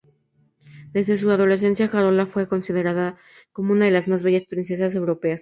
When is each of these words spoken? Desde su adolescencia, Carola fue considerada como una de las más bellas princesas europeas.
Desde 0.93 1.19
su 1.19 1.29
adolescencia, 1.29 1.91
Carola 1.91 2.25
fue 2.25 2.47
considerada 2.47 3.19
como 3.53 3.73
una 3.73 3.85
de 3.85 3.91
las 3.91 4.07
más 4.07 4.23
bellas 4.23 4.45
princesas 4.49 4.95
europeas. 4.95 5.39